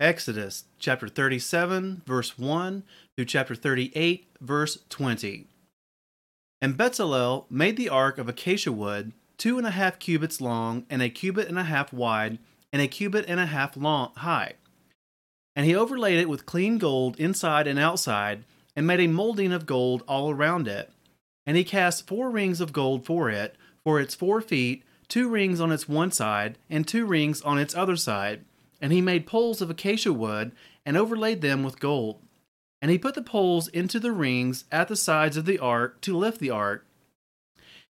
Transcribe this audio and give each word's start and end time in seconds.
Exodus 0.00 0.64
chapter 0.80 1.06
37, 1.06 2.02
verse 2.04 2.36
1 2.36 2.82
through 3.14 3.24
chapter 3.26 3.54
38, 3.54 4.26
verse 4.40 4.78
20. 4.88 5.46
And 6.60 6.76
Bezalel 6.76 7.48
made 7.48 7.76
the 7.76 7.88
ark 7.88 8.18
of 8.18 8.28
acacia 8.28 8.72
wood, 8.72 9.12
two 9.38 9.56
and 9.56 9.64
a 9.64 9.70
half 9.70 10.00
cubits 10.00 10.40
long, 10.40 10.84
and 10.90 11.00
a 11.00 11.08
cubit 11.08 11.46
and 11.46 11.60
a 11.60 11.62
half 11.62 11.92
wide, 11.92 12.40
and 12.72 12.82
a 12.82 12.88
cubit 12.88 13.24
and 13.28 13.38
a 13.38 13.46
half 13.46 13.76
long 13.76 14.10
high. 14.16 14.54
And 15.54 15.64
he 15.64 15.76
overlaid 15.76 16.18
it 16.18 16.28
with 16.28 16.44
clean 16.44 16.78
gold 16.78 17.14
inside 17.20 17.68
and 17.68 17.78
outside, 17.78 18.42
and 18.74 18.88
made 18.88 18.98
a 18.98 19.06
molding 19.06 19.52
of 19.52 19.64
gold 19.64 20.02
all 20.08 20.28
around 20.28 20.66
it. 20.66 20.90
And 21.46 21.56
he 21.56 21.62
cast 21.62 22.08
four 22.08 22.30
rings 22.30 22.60
of 22.60 22.72
gold 22.72 23.06
for 23.06 23.30
it, 23.30 23.54
for 23.84 24.00
its 24.00 24.16
four 24.16 24.40
feet, 24.40 24.82
two 25.06 25.28
rings 25.28 25.60
on 25.60 25.70
its 25.70 25.88
one 25.88 26.10
side, 26.10 26.58
and 26.68 26.84
two 26.84 27.06
rings 27.06 27.40
on 27.42 27.60
its 27.60 27.76
other 27.76 27.94
side 27.94 28.44
and 28.84 28.92
he 28.92 29.00
made 29.00 29.26
poles 29.26 29.62
of 29.62 29.70
acacia 29.70 30.12
wood 30.12 30.52
and 30.84 30.94
overlaid 30.94 31.40
them 31.40 31.62
with 31.62 31.80
gold. 31.80 32.20
And 32.82 32.90
he 32.90 32.98
put 32.98 33.14
the 33.14 33.22
poles 33.22 33.66
into 33.68 33.98
the 33.98 34.12
rings 34.12 34.66
at 34.70 34.88
the 34.88 34.94
sides 34.94 35.38
of 35.38 35.46
the 35.46 35.58
ark 35.58 36.02
to 36.02 36.14
lift 36.14 36.38
the 36.38 36.50
ark. 36.50 36.86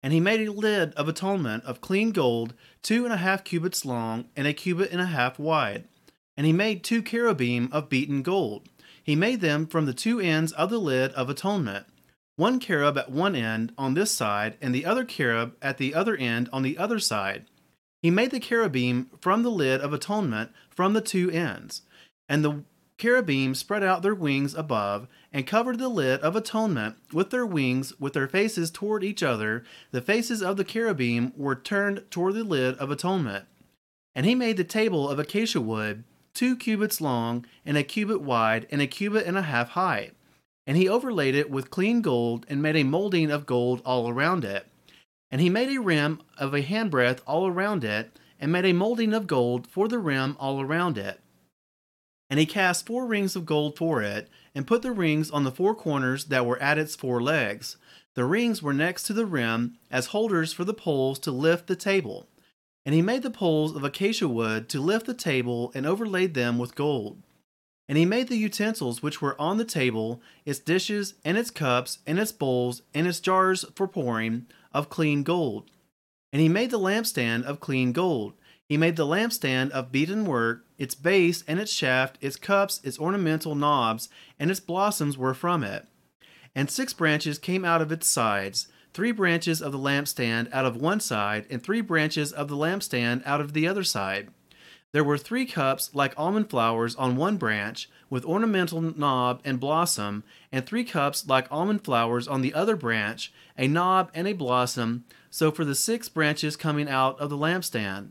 And 0.00 0.12
he 0.12 0.20
made 0.20 0.46
a 0.46 0.52
lid 0.52 0.92
of 0.94 1.08
atonement 1.08 1.64
of 1.64 1.80
clean 1.80 2.12
gold, 2.12 2.54
two 2.84 3.02
and 3.04 3.12
a 3.12 3.16
half 3.16 3.42
cubits 3.42 3.84
long 3.84 4.26
and 4.36 4.46
a 4.46 4.52
cubit 4.52 4.92
and 4.92 5.00
a 5.00 5.06
half 5.06 5.40
wide. 5.40 5.88
And 6.36 6.46
he 6.46 6.52
made 6.52 6.84
two 6.84 7.02
cherubim 7.02 7.68
of 7.72 7.88
beaten 7.88 8.22
gold. 8.22 8.68
He 9.02 9.16
made 9.16 9.40
them 9.40 9.66
from 9.66 9.86
the 9.86 9.92
two 9.92 10.20
ends 10.20 10.52
of 10.52 10.70
the 10.70 10.78
lid 10.78 11.10
of 11.14 11.28
atonement, 11.28 11.86
one 12.36 12.60
cherub 12.60 12.96
at 12.96 13.10
one 13.10 13.34
end 13.34 13.72
on 13.76 13.94
this 13.94 14.12
side, 14.12 14.56
and 14.60 14.72
the 14.72 14.86
other 14.86 15.04
cherub 15.04 15.56
at 15.60 15.78
the 15.78 15.96
other 15.96 16.14
end 16.14 16.48
on 16.52 16.62
the 16.62 16.78
other 16.78 17.00
side. 17.00 17.46
He 18.02 18.10
made 18.12 18.30
the 18.30 18.38
cherubim 18.38 19.10
from 19.20 19.42
the 19.42 19.50
lid 19.50 19.80
of 19.80 19.92
atonement 19.92 20.52
from 20.76 20.92
the 20.92 21.00
two 21.00 21.30
ends, 21.30 21.82
and 22.28 22.44
the 22.44 22.62
cherubim 22.98 23.54
spread 23.54 23.82
out 23.82 24.02
their 24.02 24.14
wings 24.14 24.54
above 24.54 25.06
and 25.32 25.46
covered 25.46 25.78
the 25.78 25.88
lid 25.88 26.20
of 26.20 26.34
atonement 26.34 26.96
with 27.12 27.30
their 27.30 27.44
wings 27.44 27.98
with 28.00 28.12
their 28.12 28.28
faces 28.28 28.70
toward 28.70 29.04
each 29.04 29.22
other. 29.22 29.64
The 29.90 30.00
faces 30.00 30.42
of 30.42 30.56
the 30.56 30.64
cherubim 30.64 31.32
were 31.36 31.54
turned 31.54 32.04
toward 32.10 32.34
the 32.34 32.44
lid 32.44 32.76
of 32.76 32.90
atonement. 32.90 33.46
And 34.14 34.24
he 34.24 34.34
made 34.34 34.56
the 34.56 34.64
table 34.64 35.10
of 35.10 35.18
acacia 35.18 35.60
wood, 35.60 36.04
two 36.32 36.56
cubits 36.56 37.00
long, 37.00 37.44
and 37.66 37.76
a 37.76 37.82
cubit 37.82 38.22
wide, 38.22 38.66
and 38.70 38.80
a 38.80 38.86
cubit 38.86 39.26
and 39.26 39.36
a 39.36 39.42
half 39.42 39.70
high. 39.70 40.12
And 40.66 40.76
he 40.76 40.88
overlaid 40.88 41.34
it 41.34 41.50
with 41.50 41.70
clean 41.70 42.00
gold, 42.00 42.46
and 42.48 42.62
made 42.62 42.76
a 42.76 42.82
molding 42.82 43.30
of 43.30 43.46
gold 43.46 43.82
all 43.84 44.08
around 44.08 44.44
it. 44.44 44.66
And 45.30 45.40
he 45.40 45.50
made 45.50 45.68
a 45.68 45.82
rim 45.82 46.22
of 46.38 46.54
a 46.54 46.62
handbreadth 46.62 47.20
all 47.26 47.46
around 47.46 47.84
it, 47.84 48.18
and 48.40 48.52
made 48.52 48.64
a 48.64 48.72
molding 48.72 49.14
of 49.14 49.26
gold 49.26 49.66
for 49.66 49.88
the 49.88 49.98
rim 49.98 50.36
all 50.38 50.60
around 50.60 50.98
it. 50.98 51.20
And 52.28 52.40
he 52.40 52.46
cast 52.46 52.86
four 52.86 53.06
rings 53.06 53.36
of 53.36 53.46
gold 53.46 53.76
for 53.76 54.02
it, 54.02 54.28
and 54.54 54.66
put 54.66 54.82
the 54.82 54.92
rings 54.92 55.30
on 55.30 55.44
the 55.44 55.52
four 55.52 55.74
corners 55.74 56.26
that 56.26 56.46
were 56.46 56.58
at 56.58 56.78
its 56.78 56.96
four 56.96 57.22
legs. 57.22 57.76
The 58.14 58.24
rings 58.24 58.62
were 58.62 58.72
next 58.72 59.04
to 59.04 59.12
the 59.12 59.26
rim 59.26 59.78
as 59.90 60.06
holders 60.06 60.52
for 60.52 60.64
the 60.64 60.74
poles 60.74 61.18
to 61.20 61.30
lift 61.30 61.66
the 61.66 61.76
table. 61.76 62.28
And 62.84 62.94
he 62.94 63.02
made 63.02 63.22
the 63.22 63.30
poles 63.30 63.76
of 63.76 63.84
acacia 63.84 64.28
wood 64.28 64.68
to 64.70 64.80
lift 64.80 65.06
the 65.06 65.14
table 65.14 65.70
and 65.74 65.84
overlaid 65.84 66.34
them 66.34 66.58
with 66.58 66.74
gold. 66.74 67.22
And 67.88 67.98
he 67.98 68.04
made 68.04 68.28
the 68.28 68.36
utensils 68.36 69.02
which 69.02 69.22
were 69.22 69.40
on 69.40 69.58
the 69.58 69.64
table, 69.64 70.20
its 70.44 70.58
dishes, 70.58 71.14
and 71.24 71.36
its 71.36 71.50
cups, 71.50 71.98
and 72.06 72.18
its 72.18 72.32
bowls, 72.32 72.82
and 72.94 73.06
its 73.06 73.20
jars 73.20 73.64
for 73.76 73.86
pouring, 73.86 74.46
of 74.72 74.88
clean 74.88 75.22
gold. 75.22 75.70
And 76.36 76.42
he 76.42 76.50
made 76.50 76.70
the 76.70 76.78
lampstand 76.78 77.44
of 77.44 77.60
clean 77.60 77.92
gold. 77.92 78.34
He 78.68 78.76
made 78.76 78.96
the 78.96 79.06
lampstand 79.06 79.70
of 79.70 79.90
beaten 79.90 80.26
work, 80.26 80.66
its 80.76 80.94
base 80.94 81.42
and 81.48 81.58
its 81.58 81.72
shaft, 81.72 82.18
its 82.20 82.36
cups, 82.36 82.78
its 82.84 82.98
ornamental 82.98 83.54
knobs, 83.54 84.10
and 84.38 84.50
its 84.50 84.60
blossoms 84.60 85.16
were 85.16 85.32
from 85.32 85.64
it. 85.64 85.86
And 86.54 86.70
six 86.70 86.92
branches 86.92 87.38
came 87.38 87.64
out 87.64 87.80
of 87.80 87.90
its 87.90 88.06
sides, 88.06 88.68
three 88.92 89.12
branches 89.12 89.62
of 89.62 89.72
the 89.72 89.78
lampstand 89.78 90.52
out 90.52 90.66
of 90.66 90.76
one 90.76 91.00
side, 91.00 91.46
and 91.48 91.62
three 91.62 91.80
branches 91.80 92.34
of 92.34 92.48
the 92.48 92.56
lampstand 92.56 93.22
out 93.24 93.40
of 93.40 93.54
the 93.54 93.66
other 93.66 93.82
side. 93.82 94.28
There 94.92 95.04
were 95.04 95.18
three 95.18 95.46
cups 95.46 95.90
like 95.94 96.14
almond 96.16 96.48
flowers 96.48 96.94
on 96.96 97.16
one 97.16 97.36
branch, 97.36 97.88
with 98.08 98.24
ornamental 98.24 98.80
knob 98.80 99.40
and 99.44 99.60
blossom, 99.60 100.24
and 100.52 100.64
three 100.64 100.84
cups 100.84 101.26
like 101.26 101.50
almond 101.50 101.84
flowers 101.84 102.28
on 102.28 102.40
the 102.40 102.54
other 102.54 102.76
branch, 102.76 103.32
a 103.58 103.66
knob 103.66 104.10
and 104.14 104.28
a 104.28 104.32
blossom, 104.32 105.04
so 105.28 105.50
for 105.50 105.64
the 105.64 105.74
six 105.74 106.08
branches 106.08 106.56
coming 106.56 106.88
out 106.88 107.18
of 107.20 107.30
the 107.30 107.36
lampstand. 107.36 108.10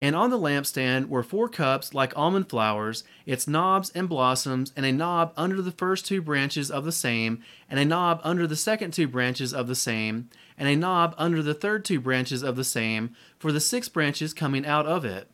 And 0.00 0.16
on 0.16 0.30
the 0.30 0.38
lampstand 0.38 1.08
were 1.08 1.22
four 1.22 1.48
cups 1.48 1.94
like 1.94 2.16
almond 2.18 2.48
flowers, 2.48 3.04
its 3.24 3.46
knobs 3.46 3.90
and 3.90 4.08
blossoms, 4.08 4.72
and 4.74 4.84
a 4.84 4.90
knob 4.90 5.32
under 5.36 5.62
the 5.62 5.70
first 5.70 6.06
two 6.06 6.20
branches 6.20 6.72
of 6.72 6.84
the 6.84 6.90
same, 6.90 7.40
and 7.70 7.78
a 7.78 7.84
knob 7.84 8.20
under 8.24 8.48
the 8.48 8.56
second 8.56 8.92
two 8.92 9.06
branches 9.06 9.54
of 9.54 9.68
the 9.68 9.76
same, 9.76 10.28
and 10.58 10.68
a 10.68 10.74
knob 10.74 11.14
under 11.18 11.40
the 11.40 11.54
third 11.54 11.84
two 11.84 12.00
branches 12.00 12.42
of 12.42 12.56
the 12.56 12.64
same, 12.64 13.14
for 13.38 13.52
the 13.52 13.60
six 13.60 13.88
branches 13.88 14.34
coming 14.34 14.66
out 14.66 14.86
of 14.86 15.04
it. 15.04 15.30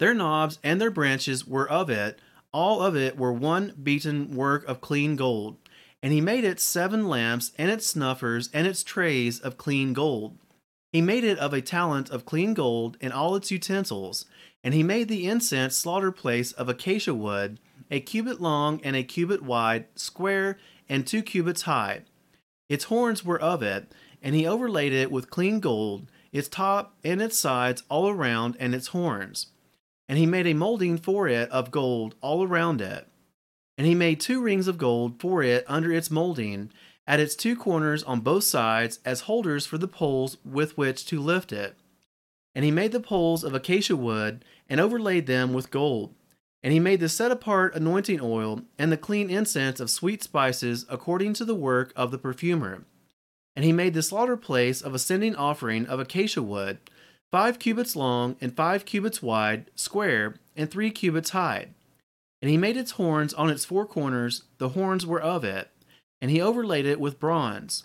Their 0.00 0.14
knobs 0.14 0.58
and 0.64 0.80
their 0.80 0.90
branches 0.90 1.46
were 1.46 1.68
of 1.68 1.90
it, 1.90 2.18
all 2.52 2.80
of 2.80 2.96
it 2.96 3.18
were 3.18 3.34
one 3.34 3.74
beaten 3.80 4.34
work 4.34 4.66
of 4.66 4.80
clean 4.80 5.14
gold. 5.14 5.58
And 6.02 6.10
he 6.10 6.22
made 6.22 6.42
it 6.42 6.58
seven 6.58 7.06
lamps, 7.06 7.52
and 7.58 7.70
its 7.70 7.86
snuffers, 7.86 8.48
and 8.54 8.66
its 8.66 8.82
trays 8.82 9.38
of 9.38 9.58
clean 9.58 9.92
gold. 9.92 10.38
He 10.90 11.02
made 11.02 11.22
it 11.22 11.38
of 11.38 11.52
a 11.52 11.60
talent 11.60 12.08
of 12.08 12.24
clean 12.24 12.54
gold, 12.54 12.96
and 13.02 13.12
all 13.12 13.36
its 13.36 13.50
utensils. 13.50 14.24
And 14.64 14.72
he 14.72 14.82
made 14.82 15.08
the 15.08 15.28
incense 15.28 15.76
slaughter 15.76 16.10
place 16.10 16.52
of 16.52 16.70
acacia 16.70 17.12
wood, 17.14 17.60
a 17.90 18.00
cubit 18.00 18.40
long 18.40 18.80
and 18.82 18.96
a 18.96 19.04
cubit 19.04 19.42
wide, 19.42 19.84
square, 19.96 20.58
and 20.88 21.06
two 21.06 21.22
cubits 21.22 21.62
high. 21.62 22.04
Its 22.70 22.84
horns 22.84 23.22
were 23.22 23.40
of 23.40 23.62
it, 23.62 23.92
and 24.22 24.34
he 24.34 24.46
overlaid 24.46 24.94
it 24.94 25.12
with 25.12 25.28
clean 25.28 25.60
gold, 25.60 26.10
its 26.32 26.48
top 26.48 26.96
and 27.04 27.20
its 27.20 27.38
sides 27.38 27.82
all 27.90 28.08
around, 28.08 28.56
and 28.58 28.74
its 28.74 28.88
horns 28.88 29.48
and 30.10 30.18
he 30.18 30.26
made 30.26 30.48
a 30.48 30.54
molding 30.54 30.98
for 30.98 31.28
it 31.28 31.48
of 31.50 31.70
gold 31.70 32.16
all 32.20 32.42
around 32.42 32.80
it. 32.80 33.06
And 33.78 33.86
he 33.86 33.94
made 33.94 34.18
two 34.18 34.42
rings 34.42 34.66
of 34.66 34.76
gold 34.76 35.20
for 35.20 35.40
it 35.40 35.64
under 35.68 35.92
its 35.92 36.10
molding, 36.10 36.72
at 37.06 37.20
its 37.20 37.36
two 37.36 37.54
corners 37.54 38.02
on 38.02 38.18
both 38.18 38.42
sides, 38.42 38.98
as 39.04 39.20
holders 39.20 39.66
for 39.66 39.78
the 39.78 39.86
poles 39.86 40.36
with 40.44 40.76
which 40.76 41.06
to 41.06 41.20
lift 41.20 41.52
it. 41.52 41.76
And 42.56 42.64
he 42.64 42.72
made 42.72 42.90
the 42.90 42.98
poles 42.98 43.44
of 43.44 43.54
acacia 43.54 43.94
wood, 43.94 44.44
and 44.68 44.80
overlaid 44.80 45.28
them 45.28 45.52
with 45.52 45.70
gold. 45.70 46.12
And 46.60 46.72
he 46.72 46.80
made 46.80 46.98
the 46.98 47.08
set 47.08 47.30
apart 47.30 47.76
anointing 47.76 48.20
oil, 48.20 48.62
and 48.80 48.90
the 48.90 48.96
clean 48.96 49.30
incense 49.30 49.78
of 49.78 49.90
sweet 49.90 50.24
spices, 50.24 50.86
according 50.88 51.34
to 51.34 51.44
the 51.44 51.54
work 51.54 51.92
of 51.94 52.10
the 52.10 52.18
perfumer. 52.18 52.84
And 53.54 53.64
he 53.64 53.72
made 53.72 53.94
the 53.94 54.02
slaughter 54.02 54.36
place 54.36 54.82
of 54.82 54.92
ascending 54.92 55.36
offering 55.36 55.86
of 55.86 56.00
acacia 56.00 56.42
wood, 56.42 56.78
five 57.30 57.58
cubits 57.58 57.94
long 57.94 58.36
and 58.40 58.56
five 58.56 58.84
cubits 58.84 59.22
wide, 59.22 59.70
square, 59.74 60.36
and 60.56 60.70
three 60.70 60.90
cubits 60.90 61.30
high. 61.30 61.68
And 62.42 62.50
he 62.50 62.56
made 62.56 62.76
its 62.76 62.92
horns 62.92 63.34
on 63.34 63.50
its 63.50 63.64
four 63.64 63.86
corners, 63.86 64.44
the 64.58 64.70
horns 64.70 65.06
were 65.06 65.20
of 65.20 65.44
it, 65.44 65.70
and 66.20 66.30
he 66.30 66.40
overlaid 66.40 66.86
it 66.86 67.00
with 67.00 67.20
bronze. 67.20 67.84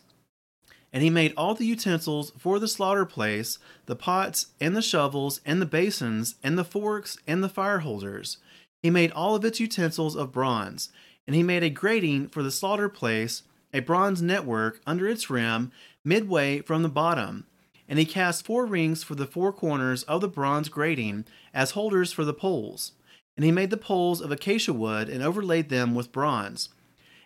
And 0.93 1.03
he 1.03 1.09
made 1.09 1.33
all 1.35 1.55
the 1.55 1.65
utensils 1.65 2.31
for 2.37 2.57
the 2.57 2.69
slaughter 2.69 3.05
place, 3.05 3.59
the 3.85 3.97
pots, 3.97 4.47
and 4.61 4.75
the 4.75 4.81
shovels, 4.81 5.41
and 5.45 5.61
the 5.61 5.65
basins, 5.65 6.35
and 6.41 6.57
the 6.57 6.63
forks, 6.63 7.17
and 7.27 7.43
the 7.43 7.49
fire 7.49 7.79
holders. 7.79 8.37
He 8.81 8.89
made 8.89 9.11
all 9.11 9.35
of 9.35 9.43
its 9.43 9.59
utensils 9.59 10.15
of 10.15 10.31
bronze. 10.31 10.89
And 11.27 11.35
he 11.35 11.43
made 11.43 11.63
a 11.63 11.69
grating 11.69 12.27
for 12.29 12.43
the 12.43 12.51
slaughter 12.51 12.87
place, 12.87 13.43
a 13.73 13.81
bronze 13.81 14.21
network 14.21 14.79
under 14.87 15.07
its 15.07 15.29
rim, 15.29 15.71
midway 16.05 16.61
from 16.61 16.81
the 16.81 16.87
bottom 16.87 17.45
and 17.87 17.99
he 17.99 18.05
cast 18.05 18.45
four 18.45 18.65
rings 18.65 19.03
for 19.03 19.15
the 19.15 19.27
four 19.27 19.53
corners 19.53 20.03
of 20.03 20.21
the 20.21 20.27
bronze 20.27 20.69
grating 20.69 21.25
as 21.53 21.71
holders 21.71 22.11
for 22.11 22.25
the 22.25 22.33
poles. 22.33 22.93
And 23.35 23.43
he 23.43 23.51
made 23.51 23.69
the 23.69 23.77
poles 23.77 24.21
of 24.21 24.31
acacia 24.31 24.73
wood 24.73 25.09
and 25.09 25.21
overlaid 25.21 25.69
them 25.69 25.93
with 25.93 26.11
bronze. 26.11 26.69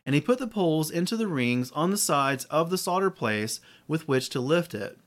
And 0.05 0.15
he 0.15 0.21
put 0.21 0.39
the 0.39 0.47
poles 0.47 0.89
into 0.89 1.15
the 1.15 1.27
rings 1.27 1.71
on 1.71 1.91
the 1.91 1.97
sides 1.97 2.45
of 2.45 2.69
the 2.69 2.77
slaughter 2.77 3.11
place 3.11 3.61
with 3.87 4.07
which 4.07 4.29
to 4.29 4.39
lift 4.39 4.73
it. 4.73 4.97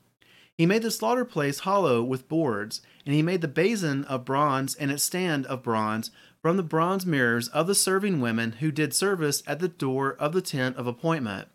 He 0.56 0.66
made 0.66 0.82
the 0.82 0.90
slaughter 0.90 1.24
place 1.24 1.60
hollow 1.60 2.04
with 2.04 2.28
boards, 2.28 2.82
and 3.04 3.14
he 3.14 3.22
made 3.22 3.40
the 3.40 3.48
basin 3.48 4.04
of 4.04 4.24
bronze 4.24 4.74
and 4.74 4.90
its 4.90 5.02
stand 5.02 5.46
of 5.46 5.62
bronze 5.62 6.10
from 6.40 6.56
the 6.56 6.62
bronze 6.62 7.06
mirrors 7.06 7.48
of 7.48 7.66
the 7.66 7.74
serving 7.74 8.20
women 8.20 8.52
who 8.52 8.70
did 8.70 8.94
service 8.94 9.42
at 9.46 9.60
the 9.60 9.68
door 9.68 10.14
of 10.14 10.32
the 10.32 10.42
tent 10.42 10.76
of 10.76 10.86
appointment. 10.86 11.48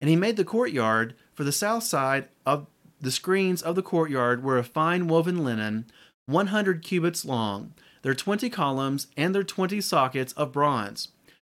And 0.00 0.10
he 0.10 0.16
made 0.16 0.36
the 0.36 0.44
courtyard 0.44 1.14
for 1.34 1.44
the 1.44 1.52
south 1.52 1.84
side 1.84 2.28
of 2.44 2.66
the 3.00 3.10
screens 3.10 3.62
of 3.62 3.74
the 3.74 3.82
courtyard 3.82 4.42
were 4.42 4.58
of 4.58 4.68
fine 4.68 5.06
woven 5.08 5.44
linen, 5.44 5.86
100 6.26 6.82
cubits 6.82 7.24
long, 7.24 7.74
their 8.02 8.14
20 8.14 8.50
columns 8.50 9.08
and 9.16 9.34
their 9.34 9.44
20 9.44 9.80
sockets 9.80 10.32
of 10.32 10.52
bronze. 10.52 11.08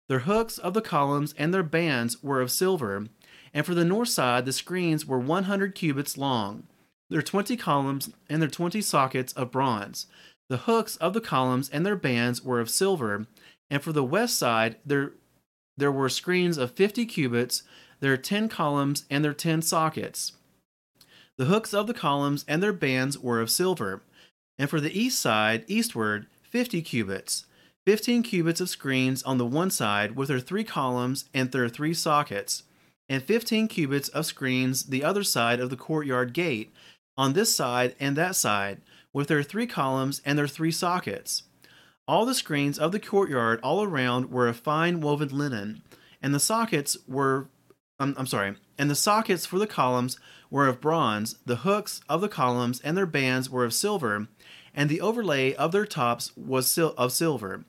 Their 0.09 0.19
hooks 0.19 0.57
of 0.57 0.73
the 0.73 0.81
columns 0.81 1.33
and 1.37 1.53
their 1.53 1.63
bands 1.63 2.23
were 2.23 2.41
of 2.41 2.51
silver, 2.51 3.07
and 3.53 3.65
for 3.65 3.73
the 3.73 3.85
north 3.85 4.09
side 4.09 4.45
the 4.45 4.53
screens 4.53 5.05
were 5.05 5.19
100 5.19 5.75
cubits 5.75 6.17
long, 6.17 6.63
their 7.09 7.21
20 7.21 7.57
columns 7.57 8.09
and 8.29 8.41
their 8.41 8.49
20 8.49 8.81
sockets 8.81 9.33
of 9.33 9.51
bronze. 9.51 10.07
The 10.49 10.57
hooks 10.57 10.95
of 10.97 11.13
the 11.13 11.21
columns 11.21 11.69
and 11.69 11.85
their 11.85 11.95
bands 11.95 12.43
were 12.43 12.59
of 12.59 12.69
silver, 12.69 13.27
and 13.69 13.81
for 13.81 13.91
the 13.91 14.03
west 14.03 14.37
side 14.37 14.77
there 14.85 15.13
there 15.75 15.91
were 15.91 16.09
screens 16.09 16.57
of 16.57 16.71
fifty 16.71 17.05
cubits, 17.05 17.63
their 17.99 18.17
ten 18.17 18.49
columns 18.49 19.05
and 19.11 19.23
their 19.23 19.33
ten 19.33 19.61
sockets. 19.61 20.33
The 21.37 21.45
hooks 21.45 21.73
of 21.73 21.85
the 21.87 21.93
columns 21.93 22.43
and 22.47 22.63
their 22.63 22.73
bands 22.73 23.17
were 23.17 23.39
of 23.39 23.51
silver, 23.51 24.01
and 24.57 24.69
for 24.69 24.81
the 24.81 24.99
east 24.99 25.19
side, 25.19 25.63
eastward, 25.67 26.25
fifty 26.41 26.81
cubits, 26.81 27.45
fifteen 27.85 28.23
cubits 28.23 28.59
of 28.59 28.69
screens 28.69 29.21
on 29.23 29.37
the 29.37 29.45
one 29.45 29.69
side 29.69 30.15
with 30.15 30.29
their 30.29 30.39
three 30.39 30.63
columns 30.63 31.29
and 31.33 31.51
their 31.51 31.69
three 31.69 31.93
sockets, 31.93 32.63
and 33.07 33.21
fifteen 33.21 33.67
cubits 33.67 34.09
of 34.09 34.25
screens 34.25 34.85
the 34.85 35.03
other 35.03 35.23
side 35.23 35.59
of 35.59 35.69
the 35.69 35.77
courtyard 35.77 36.33
gate, 36.33 36.73
on 37.15 37.33
this 37.33 37.55
side 37.55 37.95
and 37.99 38.15
that 38.15 38.35
side, 38.35 38.81
with 39.13 39.27
their 39.27 39.43
three 39.43 39.67
columns 39.67 40.21
and 40.25 40.37
their 40.37 40.47
three 40.47 40.71
sockets. 40.71 41.43
All 42.07 42.25
the 42.25 42.33
screens 42.33 42.79
of 42.79 42.91
the 42.91 42.99
courtyard 42.99 43.59
all 43.61 43.83
around 43.83 44.31
were 44.31 44.47
of 44.47 44.57
fine 44.57 45.01
woven 45.01 45.29
linen, 45.29 45.83
and 46.21 46.33
the 46.33 46.39
sockets 46.39 46.97
were 47.07 47.47
I'm, 47.99 48.15
I'm 48.17 48.27
sorry, 48.27 48.55
and 48.77 48.89
the 48.89 48.95
sockets 48.95 49.45
for 49.45 49.59
the 49.59 49.67
columns 49.67 50.19
were 50.49 50.67
of 50.67 50.81
bronze, 50.81 51.35
the 51.45 51.57
hooks 51.57 52.01
of 52.07 52.21
the 52.21 52.29
columns 52.29 52.79
and 52.81 52.95
their 52.95 53.05
bands 53.05 53.49
were 53.49 53.65
of 53.65 53.73
silver, 53.73 54.27
and 54.73 54.89
the 54.89 55.01
overlay 55.01 55.53
of 55.55 55.71
their 55.71 55.85
tops 55.85 56.31
was 56.37 56.69
sil- 56.69 56.95
of 56.97 57.11
silver. 57.11 57.65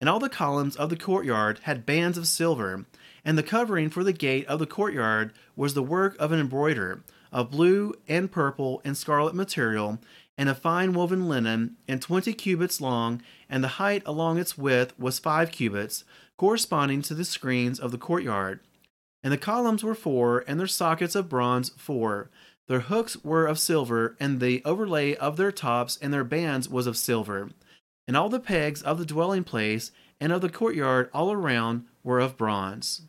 And 0.00 0.08
all 0.08 0.18
the 0.18 0.30
columns 0.30 0.76
of 0.76 0.88
the 0.88 0.96
courtyard 0.96 1.60
had 1.64 1.84
bands 1.84 2.16
of 2.16 2.26
silver, 2.26 2.86
and 3.24 3.36
the 3.36 3.42
covering 3.42 3.90
for 3.90 4.02
the 4.02 4.14
gate 4.14 4.46
of 4.46 4.58
the 4.58 4.66
courtyard 4.66 5.32
was 5.54 5.74
the 5.74 5.82
work 5.82 6.16
of 6.18 6.32
an 6.32 6.40
embroiderer, 6.40 7.04
of 7.30 7.50
blue 7.50 7.94
and 8.08 8.32
purple 8.32 8.80
and 8.84 8.96
scarlet 8.96 9.34
material, 9.34 9.98
and 10.38 10.48
of 10.48 10.58
fine 10.58 10.94
woven 10.94 11.28
linen, 11.28 11.76
and 11.86 12.00
twenty 12.00 12.32
cubits 12.32 12.80
long, 12.80 13.22
and 13.48 13.62
the 13.62 13.76
height 13.76 14.02
along 14.06 14.38
its 14.38 14.56
width 14.56 14.98
was 14.98 15.18
five 15.18 15.52
cubits, 15.52 16.04
corresponding 16.38 17.02
to 17.02 17.14
the 17.14 17.26
screens 17.26 17.78
of 17.78 17.90
the 17.92 17.98
courtyard. 17.98 18.60
And 19.22 19.32
the 19.32 19.38
columns 19.38 19.84
were 19.84 19.94
four, 19.94 20.44
and 20.46 20.58
their 20.58 20.66
sockets 20.66 21.14
of 21.14 21.28
bronze 21.28 21.70
four. 21.70 22.30
Their 22.68 22.80
hooks 22.80 23.16
were 23.22 23.46
of 23.46 23.58
silver, 23.58 24.16
and 24.20 24.40
the 24.40 24.62
overlay 24.64 25.14
of 25.16 25.36
their 25.36 25.52
tops 25.52 25.98
and 26.00 26.12
their 26.12 26.24
bands 26.24 26.68
was 26.68 26.86
of 26.86 26.96
silver. 26.96 27.50
And 28.06 28.16
all 28.16 28.28
the 28.28 28.40
pegs 28.40 28.82
of 28.82 28.98
the 28.98 29.06
dwelling 29.06 29.44
place 29.44 29.92
and 30.20 30.32
of 30.32 30.40
the 30.40 30.48
courtyard 30.48 31.10
all 31.12 31.32
around 31.32 31.86
were 32.02 32.20
of 32.20 32.36
bronze. 32.36 33.02